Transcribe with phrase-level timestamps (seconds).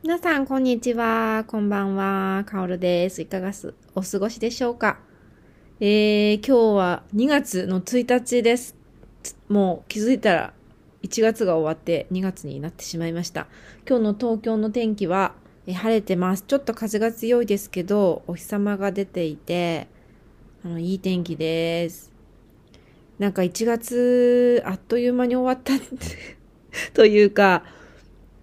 [0.00, 1.42] 皆さん、こんにちは。
[1.48, 2.44] こんばんは。
[2.46, 3.20] かおるです。
[3.20, 5.00] いかがすお過ごしでしょうか？
[5.80, 8.76] えー、今日は2月の1日です。
[9.48, 10.52] もう気づいたら
[11.02, 13.48] 1月が終わって2月になってしまいました。
[13.88, 15.34] 今日の東京の天気は
[15.66, 16.44] 晴れてます。
[16.46, 19.88] ちょっと風が強いですけど、お日様が出ていて、
[20.64, 22.12] あの、いい天気です。
[23.18, 25.72] なんか1月、あっという間に終わった
[26.94, 27.64] というか、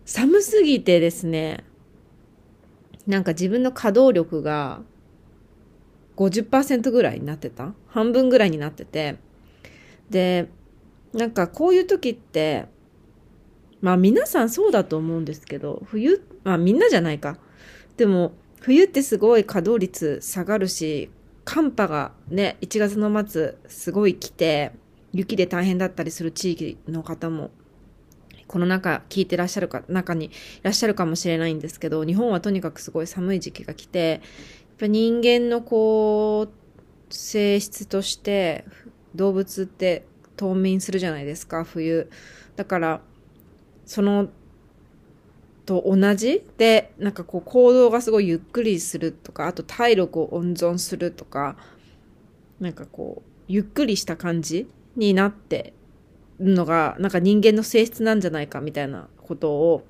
[0.06, 1.64] 寒すぎてですね、
[3.08, 4.82] なんか自分の稼働力が
[6.16, 9.18] 50%ぐらいになってた半分ぐらいになってて。
[10.10, 10.48] で、
[11.14, 12.68] なんかこういう時って、
[13.82, 17.38] まあ皆さんそうだと思うんですけど、冬、まあみんなじゃないか。
[17.98, 21.10] でも、冬ってすごい稼働率下がるし、
[21.46, 24.72] 寒波がね、1月の末すごい来て、
[25.14, 27.52] 雪で大変だったりする地域の方も
[28.48, 30.30] この中聞いてらっしゃるか、中にい
[30.62, 34.22] らっしゃるかもしれないんですけど、日本はとにかくすごい寒い時期が来て、やっ
[34.80, 38.66] ぱ人間のこう、性質として
[39.14, 40.06] 動物って
[40.38, 42.10] 冬眠するじゃないですか、冬。
[42.56, 43.02] だから、
[43.86, 44.30] その、
[45.66, 51.58] と同じで、なんかこう行動がすごいゆっくりするとか、あと体力を温存するとか、
[52.60, 55.74] なんかこう、ゆっくりした感じになって
[56.40, 59.86] のがなんか人間の性質なんじゃないかみたいなことを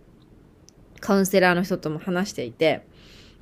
[0.99, 2.85] カウンセラーの人とも話していて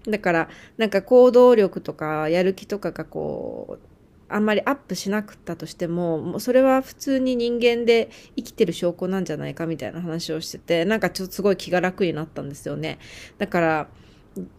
[0.07, 3.93] だからなんか行動力とかやる気とかがこう
[4.29, 12.99] あんまりアップしなくったとしてももうそれは普通に人間で生きてる証拠なんじゃないかみたいな話をしててなんかちょっとすごい気が楽になったんですよね。
[13.37, 13.87] だから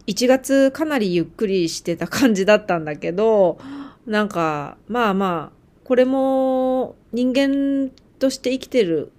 [0.07, 3.57] 1月かなりゆっくりしてた感じだったんだけど
[4.05, 7.91] なんかまあまあこれも人間
[8.25, 9.11] として生きてる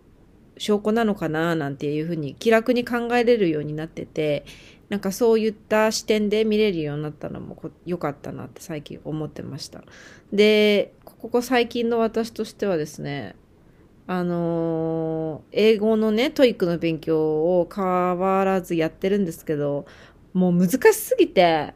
[0.59, 4.45] 証拠なのかななんていうふうに気楽に考えれるようになってて
[4.89, 9.85] なんかそういった視点で見れるようになったのも良かったなって最近思ってました。
[10.33, 13.37] でここ最近の私としてはですね
[14.09, 17.85] あのー、英語のね TOEIC の勉強を変
[18.19, 19.87] わらずやってるんですけど
[20.33, 21.75] もう難しすぎて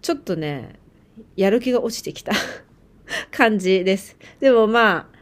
[0.00, 0.76] ちょっとね
[1.36, 2.32] やる気が落ちてきた。
[3.30, 4.16] 感じです。
[4.38, 5.19] でもまあ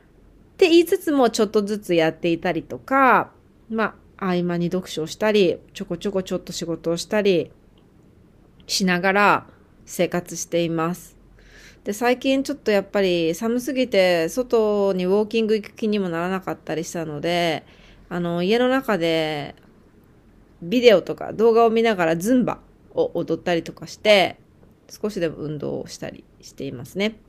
[0.58, 3.30] って言いつつもちょっとずつやっていたりとか、
[3.70, 7.52] まあ、合間に読書をしたり、ちょこちょこちょっと仕事をしたり
[8.66, 9.46] しながら
[9.86, 11.16] 生活しています。
[11.84, 17.64] で、最近ちょっとやっぱり寒すぎて外にウォーキング行く気にもならなかったりしたので、
[18.08, 19.54] あの、家の中で
[20.60, 22.58] ビデオとか動画を見ながらズンバ
[22.94, 24.40] を踊ったりとかして、
[24.90, 27.20] 少しでも運動をしたりしていますね。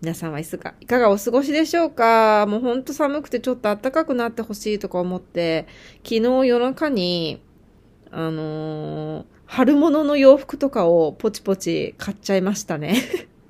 [0.00, 2.46] 皆さんはいつかいかがお過ごしでしょうか？
[2.46, 5.66] もうほんと寒くてちょっと暖かくなってほしいとか思って、
[6.04, 7.42] 昨日夜中に、
[8.12, 12.94] あのー、春物の洋服とかをポチポチ買っちゃいましたね。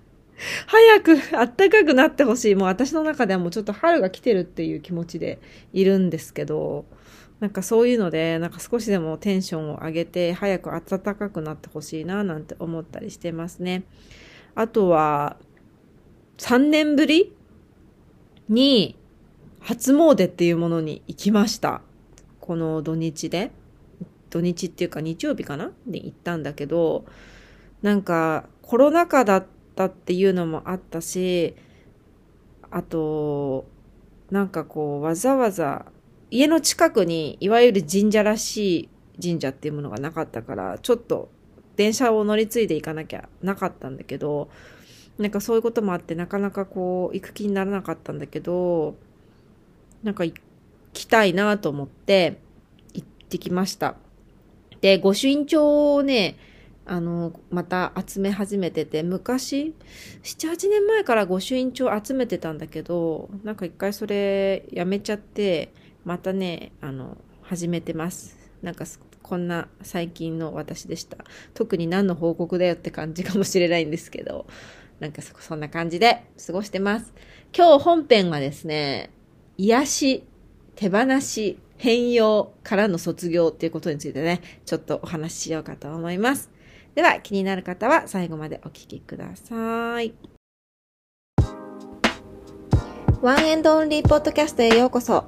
[0.67, 2.55] 早く暖かくなってほしい。
[2.55, 5.41] もう私の中ではもうちょっと春が来てるっていう気持ちで
[5.75, 6.87] いるんですけど、
[7.41, 13.83] なんかそういうので、なんか少しでもテンションを上げて、早く暖かくなってほしいな、なんて思ったりしてますね。
[14.55, 15.37] あとは、
[16.39, 17.35] 3年ぶり
[18.49, 18.97] に
[19.61, 21.83] 初詣っていうものに行きました。
[22.41, 23.51] この土日で。
[24.31, 25.73] 土日っていうか日曜日かな？
[25.87, 27.07] で行ったんだけど、
[27.83, 31.57] なんかコロナ禍だったっていうのもあったし、
[32.71, 33.67] あと、
[34.31, 35.87] なんかこうわざわざ
[36.31, 38.89] 家の近くにいわゆる神社らしい
[39.23, 41.31] 神社っていうものがなかったから、ちょっと
[41.77, 44.51] 電車を乗り継いで行かなきゃなかったんだけど、
[45.19, 48.97] なんかそういうこともあってなかなかこう行く気にならなかったんだけど
[50.03, 50.35] なんか行
[50.93, 52.39] きたいなと思って
[52.95, 53.97] 行ってきました。
[54.81, 56.37] で御朱印帳をね
[56.87, 59.75] あのまた集め始めてて昔
[60.23, 65.73] 78年前から御朱印帳集めてたんだけどなんか一回それやめちゃって
[66.05, 68.37] またねあの始めてます。
[68.63, 68.85] なんか
[69.23, 71.19] こんな最近の私でした。
[71.55, 74.47] 特に何の報告だよって感じかもしれないんですけど。
[75.01, 77.13] なんかそそんな感じで過ごしてます。
[77.57, 79.11] 今日本編はですね、
[79.57, 80.25] 癒し、
[80.75, 86.51] 手放し、変容からの卒業っていうことについてね、ちょっとお話ししようかと思います。
[86.95, 90.15] では気になる方は最後までお聞きください。
[93.23, 95.25] ワンエンドオンリーポッドキャストへようこそ。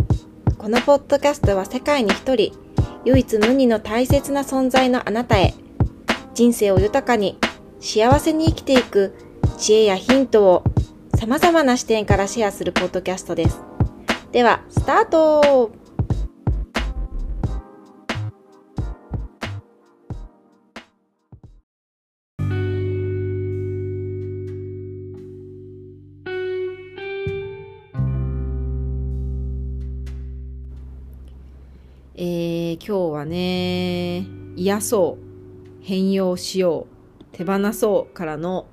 [0.59, 2.53] このポッドキャストは世界に一人、
[3.05, 5.55] 唯一無二の大切な存在のあなたへ、
[6.35, 7.39] 人生を豊かに、
[7.81, 9.15] 幸せに生きていく
[9.61, 10.65] 知恵やヒントを
[11.19, 13.61] 様々な視点からシェアするポッドキャストです。
[14.33, 15.71] では、スタート
[32.15, 34.25] えー、今日はね、
[34.57, 38.67] 癒そう、変容しよう、手放そうからの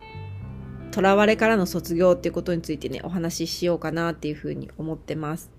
[0.98, 5.52] 囚われからの卒業っていうことについてね、お話ししようかなっていうふうに思ってます。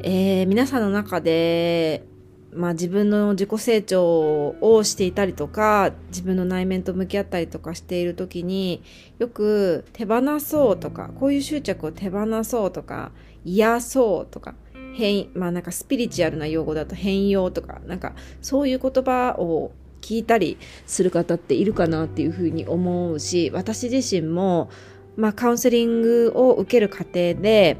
[0.00, 2.04] えー、皆さんの中で、
[2.52, 8.80] まあ自分の自己成長をしていたりとか、自分の内面と向き合ったりとかしている時に、
[9.18, 13.10] よく手放そうとか、こういう執着を手放そうとか、
[13.44, 14.54] 癒そうとか、
[14.94, 24.70] 変、まあなんかスピリチュアルな用語だと変容とか、なんかそういう言葉を聞いたりする方っているかなっていうふうに思うし、私自身も、
[25.16, 27.76] まあカウンセリングを受ける過程で、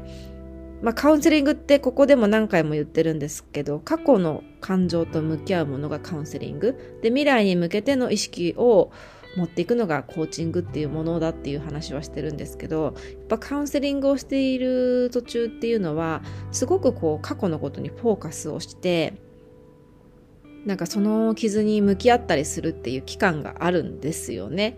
[0.81, 6.99] まあカウンセリングってここでも何回も言ってるんですけど、過去の感情と向き合うものがカウンセリング。
[7.01, 8.91] で、未来に向けての意識を
[9.35, 12.93] 持っていくのがコーチングっていうものだっていう話はしてるんですけどやっ
[13.27, 19.13] ぱカウンセリングをしている途中っていうのはすごくこう過去のことにフォーカスをして
[20.65, 24.77] なんかその傷に向き合ったりするっていう期間があるんですよね。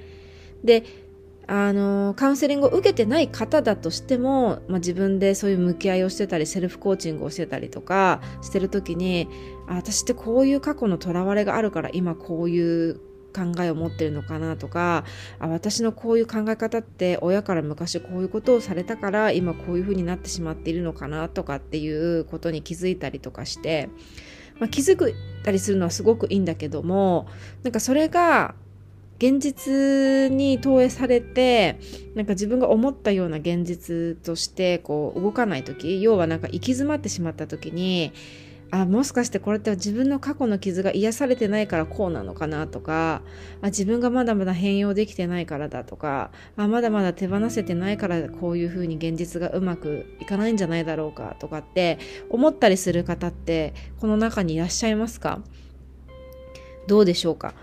[0.63, 0.83] で
[1.48, 9.28] あのカウンセリングを受けてない方だとしても、まあ、自分でそういう向き合いをしてたりセルフコーチングをしてたりとかしてる時に
[9.68, 12.95] あ私ってこういう過去のとらわれがあるから今こういう
[13.33, 15.04] 考えを持ってるのかなとか
[15.39, 23.89] あ私のこういう考え方って親から昔こういうことをされたから今こういうふうになってしまっているのかなとかっていうことに気づいたりとかして、
[24.61, 27.27] まあ、気づくたりするのはすごくいいんだけども
[27.63, 28.53] なんかそれが
[29.17, 31.79] 現実に投影されて
[32.15, 38.13] なんか自分が思ったような現実としてこう動かない時要はなんか行き詰まってしまった時に
[38.73, 43.21] あもしかしてこれって自分の過去の傷が癒されてないからこうなのかなとか
[43.62, 55.41] あ自分がまだまだ変容できてないからだとかあまだまだ手放せてないからこういうふうに現実がうまくいかないんじゃないだろうかとかって思ったりする方ってこの中にいらっしゃいますか？
[56.88, 57.53] どうでしょうか？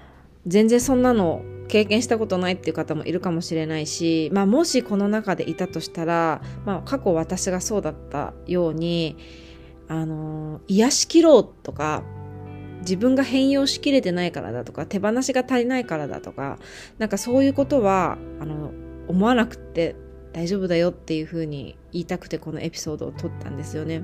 [0.47, 9.17] 全然そんなの経験したことないっていう方もいるかもしれないし、まあ、もしこの中でいたとしたら、まあ、過去私がそうだったように
[9.89, 12.05] あの、癒しきろうとか、
[12.81, 16.59] 自分が変容しきれてないからだとか、手放しが足りないからだとか、
[16.99, 18.73] なんかそういうことは、あの、
[19.09, 19.97] 思わなくて
[20.33, 24.03] 大丈夫だよっていうふうに言いたくてこのエピソードを撮ったんですよね。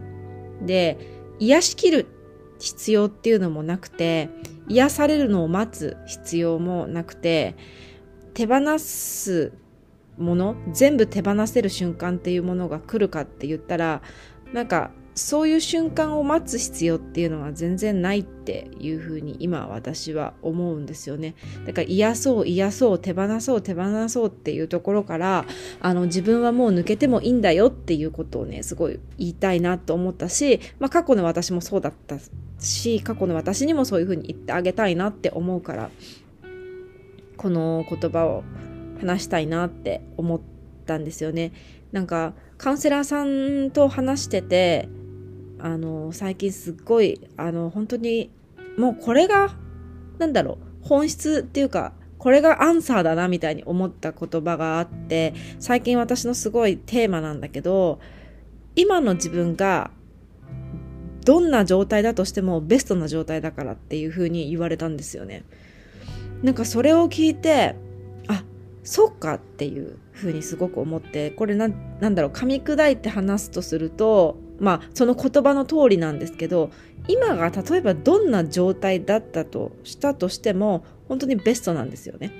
[0.62, 0.98] で、
[1.38, 2.06] 癒しきる
[2.58, 4.30] 必要っていうのもなくて、
[4.68, 7.54] 癒されるのを待つ必要もなくて、
[8.32, 9.52] 手放す
[10.16, 14.02] もの、全部手放せる瞬間っていうものが来るかって言ったら、
[14.52, 21.34] なんかそういう瞬間を待つ必要っていうのは全然ないっていうふうに今私は思うんですよね。
[21.64, 25.44] だから癒そう癒そう手放そう手放そうっていうところから
[25.80, 32.16] あの自分はもう抜けてもいいんだよっていうことをねすごい言いたいなと思ったし、まあ、過去の私もそうだった
[32.58, 35.90] し過去の私にもそういうふうに言ってあげたいなって思うから
[37.36, 38.42] この言葉を
[39.00, 40.40] 話したいなって思っ
[40.86, 41.52] たんですよね。
[41.92, 44.88] なんかカウンセラーさんと話してて
[45.64, 48.30] あの、最近すっごい、あの、本当に、
[48.76, 49.56] もうこれが、
[50.18, 57.98] なんだろう、本質っていうか、これがアンサーだなみたいに思った言葉があって、最近私のすごいテーマなんだけど、
[58.76, 59.90] 今の自分が
[61.24, 65.44] どんな状態だとしてもベストな状態だからっていう風に言われたんですよね。
[66.42, 67.74] なんかそれを聞いて、
[68.28, 68.44] あ、
[68.82, 71.68] そっかっていう風にすごく思って、これな
[72.00, 76.70] なんだろう、噛み砕いて話すとすると、まあその言葉の通りなんですけど
[77.08, 82.32] 今が例えばどんな状態だったとしたとしても本当にベストなんですよね。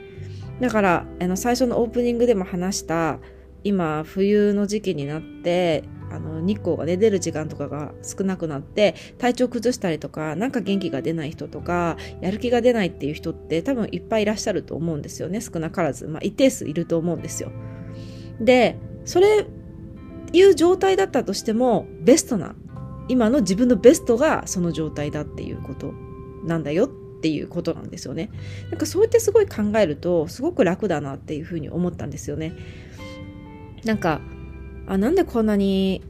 [0.61, 3.19] だからあの最初のオープニングでも話した
[3.65, 17.51] 今冬の時期になってあの日光がね出る時間とかが少なくなって体調崩したりとかなんか元気が出ない人とかやる気が出ないっていう人って多分いっぱいいらっしゃると思うんですよね少なからず、まあ、一定数いると思うんですよ。
[18.41, 19.47] でそれ
[20.35, 22.55] いう状態だったとしてもベストな
[23.09, 25.93] 今の自分のベストがその状態だっていうこと
[26.45, 26.89] なんだよっ
[27.21, 28.31] ていうことなんですよね。
[28.71, 32.53] なんかそうやってすごい考えるとすごく楽だなっていうふうに思ったんですよね。
[33.85, 34.21] なんか
[34.87, 36.03] あなんでこんなに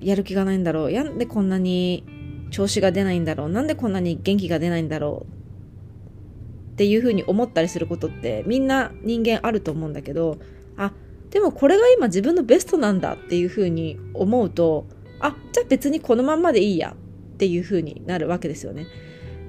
[0.00, 2.04] やる気がないんだろうなんでこんなに
[2.50, 10.38] 調子が出ないんだろうなんでこんなに元気が出ないんだろうっていうふうに思ったりすることってみんな人間あると思うんだけど
[10.76, 10.92] あ
[11.32, 14.86] でもこれが今自分のベストなんだっていうふうに思うと
[15.18, 18.86] あじゃあ別にこのまんまでいいやっていうふうになるわけですよね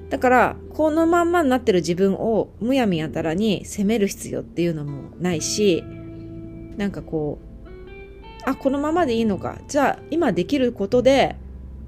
[0.08, 5.84] だからこのまんまになってる自分をむやみやたらに責める必要っていうのもないし
[6.76, 7.68] なんかこう
[8.46, 11.36] あこのままでいいのかじゃあ今できることで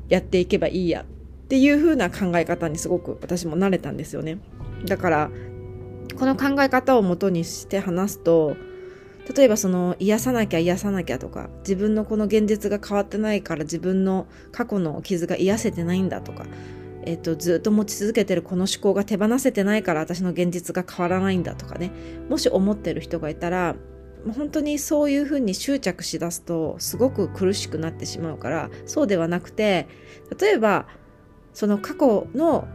[0.09, 4.39] やっていけばいいやっていう風な考え方にすごく私も慣れたんですよね。
[4.85, 5.31] だから
[6.19, 8.57] この考え方をもとにして話すと
[9.35, 16.47] 例えばその癒さなきゃ癒さなきゃとか自分のこの現実が変わってないから自分の過去の傷が癒せてないんだとか、
[17.05, 21.91] えっと、ずっと持ち続けてるこの思考が手放せてないから私の現実が変わらないんだとかね。
[22.29, 23.75] もし思ってる人がいたら
[24.35, 29.87] 本当にそういうふうに執着しだすとすごく苦しくなってしまうからそうではなくて
[30.41, 30.87] 例えば
[31.53, 32.67] その過去の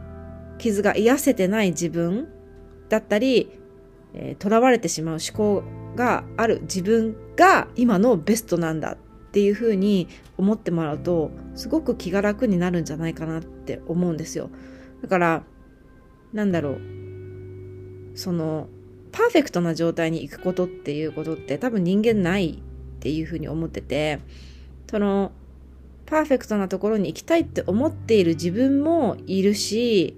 [0.58, 2.30] 傷が癒せてない自分
[2.90, 3.52] だったりと、
[4.14, 5.64] えー、われてしまう思考
[5.96, 8.98] がある自分が今のベストなんだっ
[9.32, 10.08] ていうふうに
[10.38, 14.50] 思ってもらうとすごく気が楽になるんじゃないかなって思うんですよ。
[15.02, 15.44] だから
[16.34, 16.82] なんだろう
[18.16, 18.68] その
[19.12, 24.20] パーフェクトな状態に行くことっていうことって多分人間ないっていうふうに思ってて
[24.90, 25.32] その
[26.06, 30.18] パーフェクトなところに行きたいって思っている自分もいるし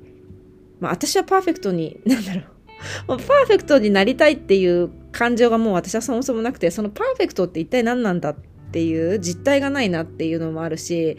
[0.80, 2.42] まあ私はパーフェクトになんだろ
[3.16, 8.36] うパーフェクトになりたいっていう感情がもう私はそもそもなくて、そのパーフェクトって一体何なんだっ
[8.72, 11.18] ていう実態がないなっていうのもあるし、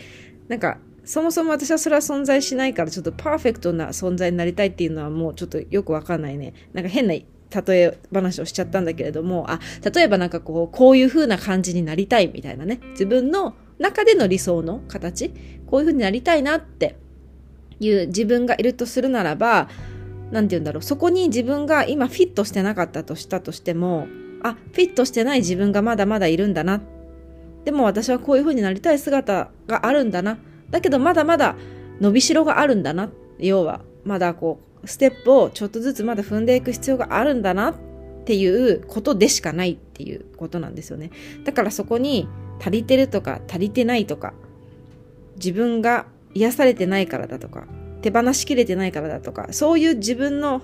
[0.49, 6.53] なんか、そもそも私はそれは存在しないから、ちょっとパーフェクトな存在になりたいっていうのはもうちょっとよくわかんないね。
[6.73, 9.61] なんか変な例え話をしちゃったんだけれども、あ、
[9.95, 12.81] 例えばなんかこう、こういう風な感じになりたいみたいなね。
[12.91, 15.31] 自分の中での理想の形、
[15.67, 16.97] こういう風になりたいなって
[17.81, 19.69] いう自分がいるとするならば、
[20.35, 20.83] 何て言うんだろう。
[20.83, 24.09] そこに自分が今フィットしてなかったとしたとしても
[24.43, 26.83] あフィットしてない自分がまだまだいるんだな。
[27.65, 30.39] でも私はこういう風になりたい姿があるんだな。
[30.71, 31.55] だけどまだまだ
[32.01, 33.11] 伸びしろがあるんだな。
[33.39, 37.71] 要はまだこうステップをちょっとずつまだ踏んでいく必要があるんだな。
[37.71, 37.75] っ
[38.27, 41.11] ていうことでしかないっていうことなんですよね。
[41.45, 42.27] だからそこに
[42.59, 44.33] 足りてるとか足りてないとか
[45.37, 47.67] 自分が癒されてないからだとか
[48.05, 50.61] 手放しきれてないからだとか、そういう自分の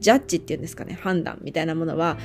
[0.00, 2.16] ジャッジっていうんですかね、判断みたいなものは、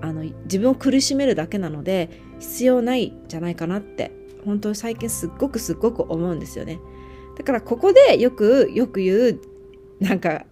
[0.00, 2.08] あの、自分を苦しめるだけなので、
[2.38, 6.80] 必要ないんじゃないかなって、本当に最近すっごくすっごく思うんですよね。
[7.36, 9.40] だからここでよく、よく言う、
[10.00, 10.46] なんか、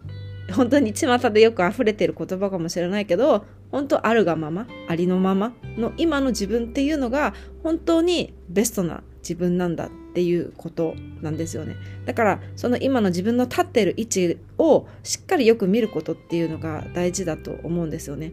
[0.53, 11.75] 本当に巷でよく溢れてる言葉かもしれないけど、本当あるがまま、ありのままの今の自分っていうのが本当にベストな自分なんだっていうことなんですよね。
[12.07, 18.33] だからその今の自分の立ってる位置をしっかりよく見ることっていうのが大事だと思うんですよね。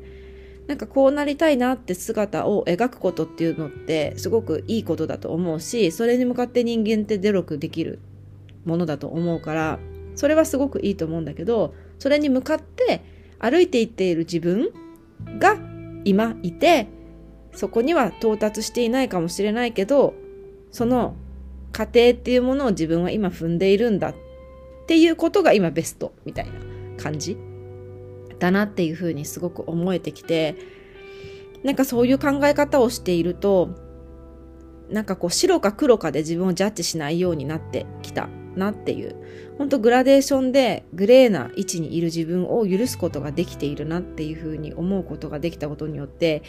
[0.67, 7.99] なんかこうなりたいなって姿を描くことっていうのってすごくいいことだと思うしそれに向かって人間って努力できる
[8.63, 9.79] ものだと思うから
[10.15, 13.01] それはすごくいいと思うんだけどそれに向かって
[13.39, 14.69] 歩いていっている自分
[15.39, 15.57] が
[16.05, 16.87] 今いて
[17.53, 20.13] そこには到達していないかもしれないけど
[20.71, 21.15] その
[21.71, 24.15] 過程っていうものを自分は今踏んでいるんだっ
[24.87, 26.53] ていうことが今ベストみたいな
[27.01, 27.37] 感じ
[28.39, 30.55] だなっていうふうにすごく思えてきて
[31.63, 33.69] なんかそういう考え方をしていると
[34.89, 39.15] なんかこう白か黒かで自分をジャッジしないようになってきたなっていう
[39.57, 46.43] 本当グラデーションでグレーな位置にいる自分を許すことができているなっていうふうに思うことができたことによって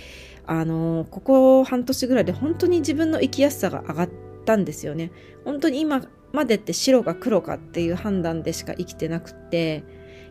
[0.44, 5.11] あのここ半年ぐらいで本当に自分の生きやすさが上がってったんですよね。
[5.44, 9.84] 本当に今までって白か黒かっていう判断でしか生きてなくって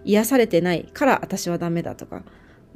[0.04, 2.24] 癒されてないから私はダメだとか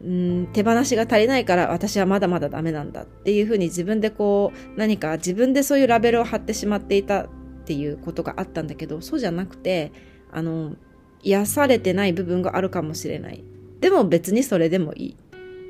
[0.04, 7.28] うん手放しが足りないから私はまだまだダメなんだっていうふうに自分でこう何か自分でそういうラベルを貼ってしまっていたっ
[7.66, 9.92] ていうことがあったんだけどそうじゃなくて
[10.32, 10.76] あの
[11.24, 13.44] 癒されてない部分があるかもしれない
[13.80, 15.18] でも別にそれでもいい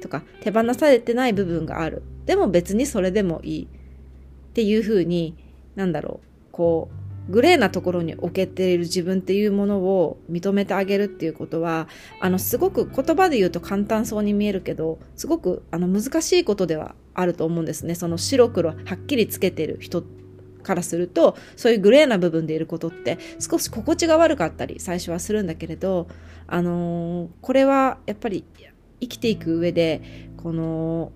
[0.01, 5.35] とか手放されてない部分があるでも別にそれでもいいっていうふうに
[5.75, 11.87] なんだろうこうグレーなところに置けている自分っていうものを認めてあげるっていうことは
[12.19, 17.95] あのすごく言葉で言うと簡単そうに見えるけどすごくあの難しいことではあると思うんですね。
[17.95, 20.03] その白黒はっきりつけてる人
[20.61, 26.07] からするとそういうグレーな部分でいることって少し心地が悪かったり最初はするんだけれど
[26.47, 28.43] あのー、これはやっぱり
[28.99, 31.11] 生きていく上でこの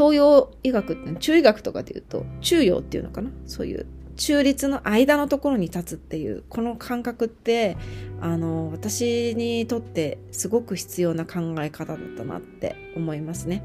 [0.00, 3.28] 東洋医学って中医学とかで言うと中庸っていうのかな？
[3.44, 7.76] そういう中立の間のところに立つっていうこの感覚って
[8.22, 13.62] あの私にとってすごく必要な考え方だったなって思いますね。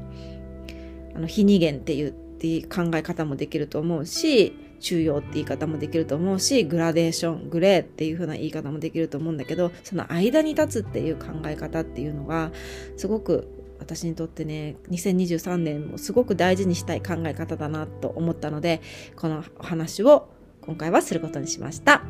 [1.14, 12.52] あの非二元っていうっていう考え方もできると思うし中庸って言い方もできると思うしグラデーショングレーっていう風な言い方もできると思うんだけどその間に立つっていう考え方っていうのが
[12.98, 18.80] すごく私にとってね2023年もすごく大事にしたい考え方だなと思ったので
[19.16, 20.28] このお話を
[20.66, 22.02] 今回はすることにしました。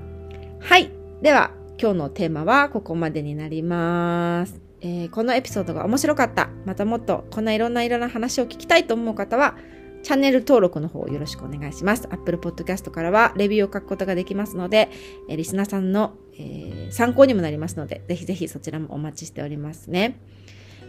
[0.61, 0.90] はい。
[1.20, 4.61] では、今日のテーマはここまでになります。
[4.80, 6.49] えー、このエピソードが面白かった。
[6.64, 9.56] またもっとこんないろんないろんな話を聞きたいと思う方は、
[10.02, 12.08] チャンネル登録の方よろしくお願いします。
[12.11, 14.88] Apple Podcast からはレビューを書くことができますので、
[15.28, 20.18] え、リスナーさんの、えー、参考にもなりますので、ぜひぜひそちらもお待ちしておりますね。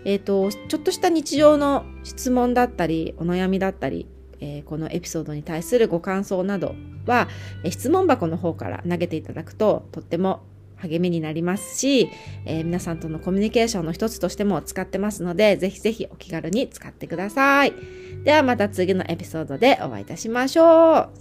[0.06, 4.08] えっ、ー、と、ちょっとした日常の質問だったり、お悩みだったり、
[4.40, 6.76] えー、このエピソードに対するご感想など
[7.06, 7.28] は、
[7.64, 10.42] え、質問箱の方から投げていただくととっても
[10.78, 12.10] 励みになりますし、
[12.46, 17.74] えー、皆さんとのコミュニケーションの一つとしても使ってますので、ぜひぜひお気軽に使ってください。
[18.24, 20.66] ではまた次のエピソードでお会いいたしましょう。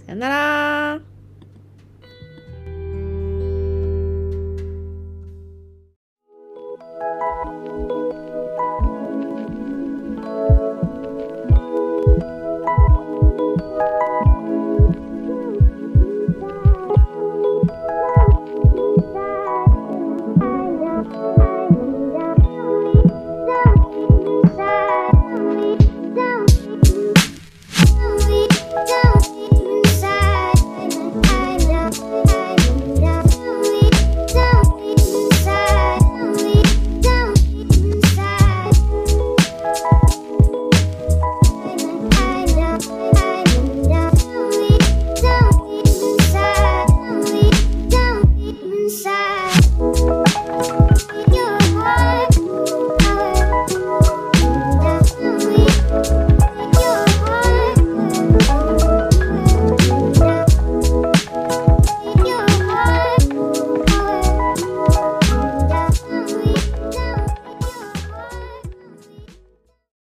[0.05, 1.16] さよなら。